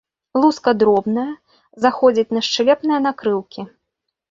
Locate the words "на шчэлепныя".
2.39-2.99